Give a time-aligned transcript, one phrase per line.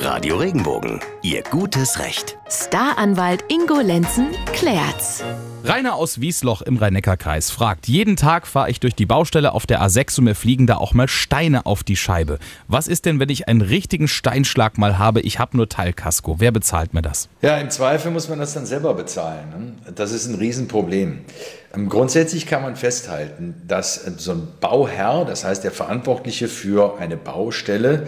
[0.00, 2.38] Radio Regenbogen, Ihr gutes Recht.
[2.48, 5.24] Staranwalt Ingo Lenzen klärt's.
[5.64, 9.82] Rainer aus Wiesloch im Rhein-Neckar-Kreis fragt, jeden Tag fahre ich durch die Baustelle auf der
[9.82, 12.38] A6 und mir fliegen da auch mal Steine auf die Scheibe.
[12.68, 15.20] Was ist denn, wenn ich einen richtigen Steinschlag mal habe?
[15.20, 16.36] Ich habe nur Teilkasko.
[16.38, 17.28] Wer bezahlt mir das?
[17.42, 19.48] Ja, im Zweifel muss man das dann selber bezahlen.
[19.50, 19.92] Ne?
[19.94, 21.24] Das ist ein Riesenproblem.
[21.74, 27.16] Ähm, grundsätzlich kann man festhalten, dass so ein Bauherr, das heißt der Verantwortliche für eine
[27.16, 28.06] Baustelle,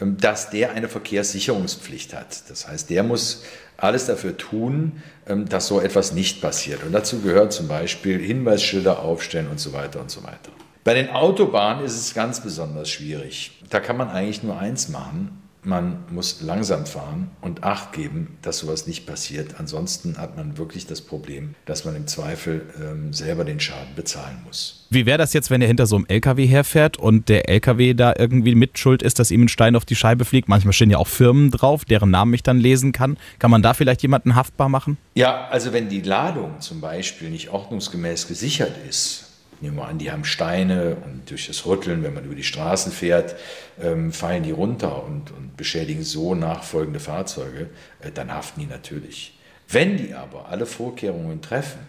[0.00, 2.48] dass der eine Verkehrssicherungspflicht hat.
[2.48, 3.44] Das heißt, der muss
[3.76, 6.82] alles dafür tun, ähm, dass so etwas nicht passiert.
[6.84, 10.50] Und dazu gehört zum Beispiel Hinweisschilder aufstellen und so weiter und so weiter.
[10.84, 13.62] Bei den Autobahnen ist es ganz besonders schwierig.
[13.68, 18.58] Da kann man eigentlich nur eins machen, man muss langsam fahren und Acht geben, dass
[18.58, 19.56] sowas nicht passiert.
[19.58, 24.38] Ansonsten hat man wirklich das Problem, dass man im Zweifel ähm, selber den Schaden bezahlen
[24.44, 24.86] muss.
[24.90, 28.14] Wie wäre das jetzt, wenn er hinter so einem LKW herfährt und der LKW da
[28.18, 30.48] irgendwie mitschuld ist, dass ihm ein Stein auf die Scheibe fliegt?
[30.48, 33.18] Manchmal stehen ja auch Firmen drauf, deren Namen ich dann lesen kann.
[33.38, 34.96] Kann man da vielleicht jemanden haftbar machen?
[35.14, 39.29] Ja, also wenn die Ladung zum Beispiel nicht ordnungsgemäß gesichert ist,
[39.60, 42.92] Nehmen wir an, die haben Steine und durch das Rütteln, wenn man über die Straßen
[42.92, 43.36] fährt,
[43.80, 47.68] ähm, fallen die runter und, und beschädigen so nachfolgende Fahrzeuge,
[48.00, 49.38] äh, dann haften die natürlich.
[49.68, 51.80] Wenn die aber alle Vorkehrungen treffen,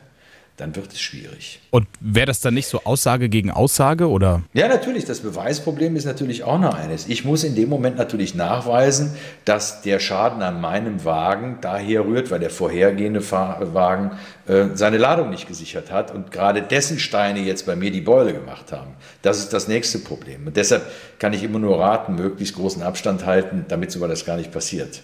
[0.62, 1.60] dann wird es schwierig.
[1.72, 4.44] Und wäre das dann nicht so Aussage gegen Aussage oder?
[4.54, 5.06] Ja, natürlich.
[5.06, 7.10] Das Beweisproblem ist natürlich auch noch eines.
[7.10, 12.30] Ich muss in dem Moment natürlich nachweisen, dass der Schaden an meinem Wagen daher rührt,
[12.30, 14.12] weil der vorhergehende Fahr Wagen
[14.48, 18.32] äh, seine Ladung nicht gesichert hat und gerade dessen Steine jetzt bei mir die Beule
[18.32, 18.92] gemacht haben.
[19.24, 20.46] Das ist das nächste Problem.
[20.46, 20.84] Und deshalb
[21.18, 25.02] kann ich immer nur raten, möglichst großen Abstand halten, damit sowas gar nicht passiert.